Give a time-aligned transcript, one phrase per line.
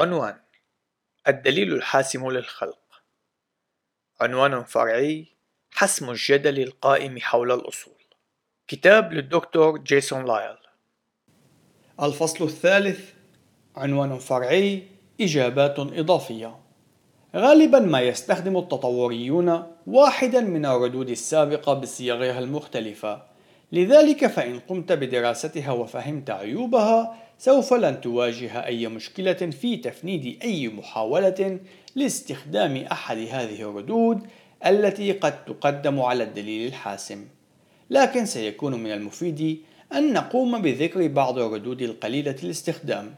[0.00, 0.34] عنوان
[1.28, 2.78] الدليل الحاسم للخلق.
[4.20, 5.26] عنوان فرعي
[5.70, 7.94] حسم الجدل القائم حول الأصول.
[8.68, 10.56] كتاب للدكتور جيسون لايل.
[12.02, 13.10] الفصل الثالث
[13.76, 14.82] عنوان فرعي
[15.20, 16.58] إجابات إضافية.
[17.36, 23.26] غالبا ما يستخدم التطوريون واحدا من الردود السابقة بصيغها المختلفة.
[23.72, 31.60] لذلك فإن قمت بدراستها وفهمت عيوبها سوف لن تواجه أي مشكلة في تفنيد أي محاولة
[31.94, 34.20] لاستخدام أحد هذه الردود
[34.66, 37.24] التي قد تقدم على الدليل الحاسم.
[37.90, 39.60] لكن سيكون من المفيد
[39.92, 43.14] أن نقوم بذكر بعض الردود القليلة الاستخدام.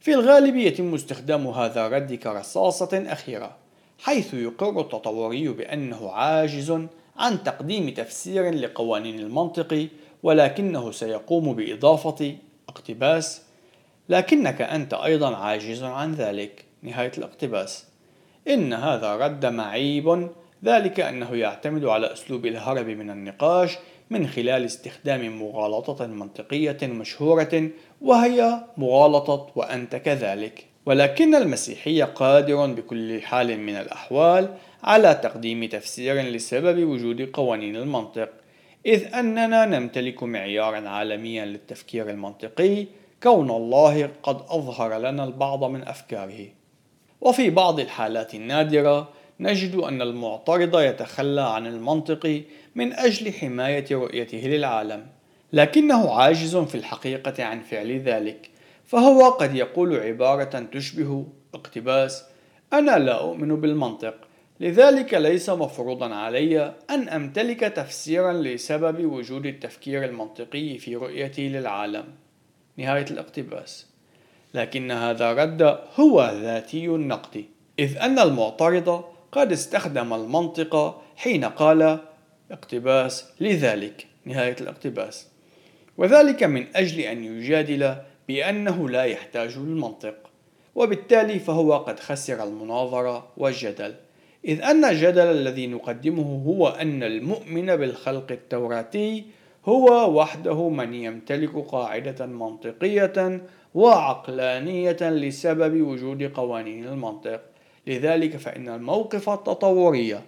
[0.00, 3.56] في الغالب يتم استخدام هذا الرد كرصاصة أخيرة
[3.98, 6.70] حيث يقر التطوري بأنه عاجز
[7.16, 9.88] عن تقديم تفسير لقوانين المنطق
[10.22, 12.36] ولكنه سيقوم بإضافة
[12.68, 13.43] اقتباس
[14.08, 16.64] لكنك أنت أيضا عاجز عن ذلك.
[16.82, 17.86] نهاية الاقتباس.
[18.48, 20.28] إن هذا رد معيب.
[20.64, 23.78] ذلك أنه يعتمد على أسلوب الهرب من النقاش
[24.10, 27.70] من خلال استخدام مغالطة منطقية مشهورة
[28.00, 30.64] وهي مغالطة وأنت كذلك.
[30.86, 34.48] ولكن المسيحي قادر بكل حال من الأحوال
[34.84, 38.28] على تقديم تفسير لسبب وجود قوانين المنطق
[38.86, 42.86] إذ أننا نمتلك معيارا عالميا للتفكير المنطقي
[43.22, 46.46] كون الله قد أظهر لنا البعض من أفكاره.
[47.20, 49.08] وفي بعض الحالات النادرة
[49.40, 52.42] نجد أن المعترض يتخلى عن المنطق
[52.74, 55.06] من أجل حماية رؤيته للعالم
[55.52, 58.50] لكنه عاجز في الحقيقة عن فعل ذلك
[58.84, 62.24] فهو قد يقول عبارة تشبه اقتباس
[62.72, 64.14] أنا لا أؤمن بالمنطق
[64.60, 72.04] لذلك ليس مفروضا علي أن أمتلك تفسيرا لسبب وجود التفكير المنطقي في رؤيتي للعالم.
[72.76, 73.86] نهاية الاقتباس.
[74.54, 77.44] لكن هذا الرد هو ذاتي النقد
[77.78, 81.98] إذ أن المعترض قد استخدم المنطق حين قال
[82.50, 85.28] اقتباس لذلك نهاية الاقتباس.
[85.96, 87.96] وذلك من أجل أن يجادل
[88.28, 90.14] بأنه لا يحتاج للمنطق
[90.74, 93.94] وبالتالي فهو قد خسر المناظرة والجدل.
[94.44, 99.24] إذ أن الجدل الذي نقدمه هو أن المؤمن بالخلق التوراتي
[99.68, 103.42] هو وحده من يمتلك قاعدة منطقية
[103.74, 107.40] وعقلانية لسبب وجود قوانين المنطق.
[107.86, 110.20] لذلك فإن الموقف التطوري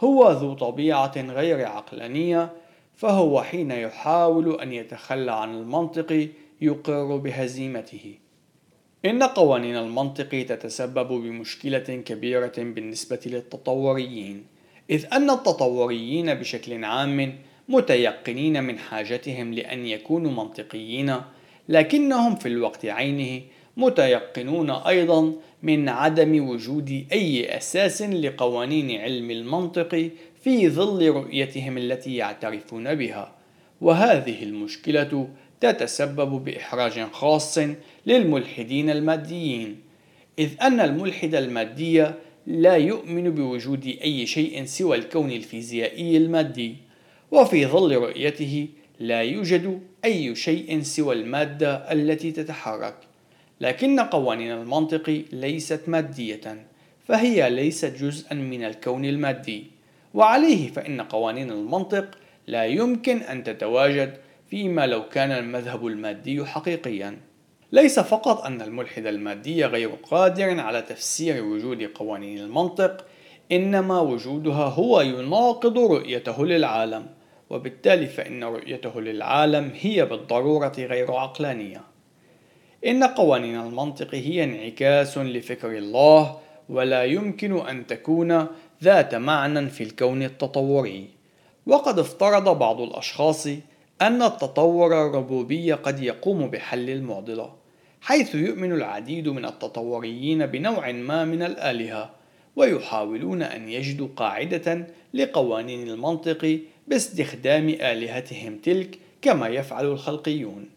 [0.00, 2.52] هو ذو طبيعة غير عقلانية
[2.96, 6.28] فهو حين يحاول أن يتخلى عن المنطق
[6.60, 8.14] يقر بهزيمته.
[9.04, 14.46] إن قوانين المنطق تتسبب بمشكلة كبيرة بالنسبة للتطوريين
[14.90, 17.38] إذ أن التطوريين بشكل عام
[17.68, 21.16] متيقنين من حاجتهم لأن يكونوا منطقيين
[21.68, 23.42] لكنهم في الوقت عينه
[23.76, 30.10] متيقنون أيضا من عدم وجود أي أساس لقوانين علم المنطق
[30.44, 33.32] في ظل رؤيتهم التي يعترفون بها.
[33.80, 35.28] وهذه المشكلة
[35.60, 37.58] تتسبب بإحراج خاص
[38.06, 39.80] للملحدين الماديين
[40.38, 42.06] إذ أن الملحد المادي
[42.46, 46.76] لا يؤمن بوجود أي شيء سوى الكون الفيزيائي المادي.
[47.32, 48.68] وفي ظل رؤيته
[49.00, 52.94] لا يوجد أي شيء سوى المادة التي تتحرك
[53.60, 56.66] لكن قوانين المنطق ليست مادية
[57.06, 59.66] فهي ليست جزءا من الكون المادي
[60.14, 64.14] وعليه فإن قوانين المنطق لا يمكن أن تتواجد
[64.50, 67.18] فيما لو كان المذهب المادي حقيقيا.
[67.72, 73.06] ليس فقط أن الملحد المادي غير قادر على تفسير وجود قوانين المنطق
[73.52, 77.06] إنما وجودها هو يناقض رؤيته للعالم.
[77.52, 81.80] وبالتالي فإن رؤيته للعالم هي بالضرورة غير عقلانية.
[82.86, 88.46] إن قوانين المنطق هي انعكاس لفكر الله ولا يمكن أن تكون
[88.82, 91.08] ذات معنى في الكون التطوري.
[91.66, 93.46] وقد افترض بعض الأشخاص
[94.02, 97.54] أن التطور الربوبي قد يقوم بحل المعضلة
[98.00, 102.10] حيث يؤمن العديد من التطوريين بنوع ما من الآلهة
[102.56, 110.70] ويحاولون أن يجدوا قاعدة لقوانين المنطق باستخدام آلهتهم تلك كما يفعل الخلقيون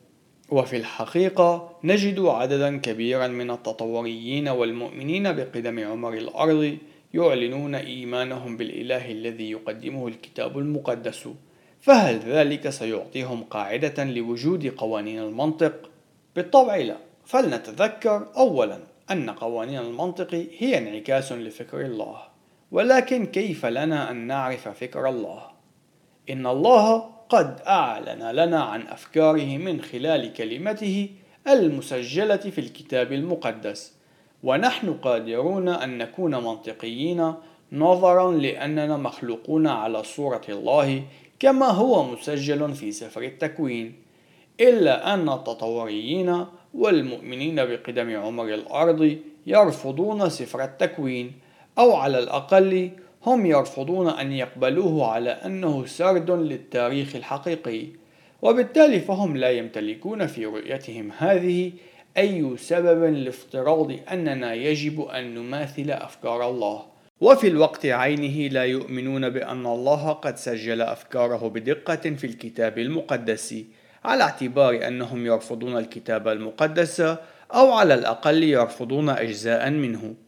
[0.50, 6.78] وفي الحقيقة نجد عددا كبيرا من التطوريين والمؤمنين بقدم عمر الأرض
[7.14, 11.30] يعلنون إيمانهم بالإله الذي يقدمه الكتاب المقدس
[11.82, 15.90] فهل ذلك سيعطيهم قاعدة لوجود قوانين المنطق؟
[16.36, 18.80] بالطبع لا فلنتذكر أولا
[19.12, 22.18] أن قوانين المنطق هي انعكاس لفكر الله
[22.72, 25.55] ولكن كيف لنا أن نعرف فكر الله؟
[26.30, 31.10] إن الله قد أعلن لنا عن أفكاره من خلال كلمته
[31.48, 33.94] المسجلة في الكتاب المقدس.
[34.44, 37.34] ونحن قادرون أن نكون منطقيين
[37.72, 41.04] نظرا لأننا مخلوقون على صورة الله
[41.40, 43.96] كما هو مسجل في سفر التكوين.
[44.60, 49.18] إلا أن التطوريين والمؤمنين بقدم عمر الأرض
[49.48, 51.32] يرفضون سفر التكوين
[51.78, 52.92] أو على الأقل
[53.26, 57.88] هم يرفضون أن يقبلوه على أنه سرد للتاريخ الحقيقي
[58.42, 61.72] وبالتالي فهم لا يمتلكون في رؤيتهم هذه
[62.18, 66.86] أي سبب لافتراض أننا يجب أن نماثل أفكار الله.
[67.22, 73.56] وفي الوقت عينه لا يؤمنون بأن الله قد سجل أفكاره بدقة في الكتاب المقدس
[74.06, 77.02] على اعتبار أنهم يرفضون الكتاب المقدس
[77.54, 80.25] أو على الأقل يرفضون أجزاء منه.